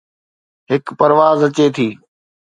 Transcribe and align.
هڪ 0.69 0.85
پرواز 0.99 1.39
اچي 1.47 1.65
ٿي 1.75 1.87